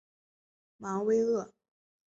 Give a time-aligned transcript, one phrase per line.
[0.79, 1.53] 芒维厄。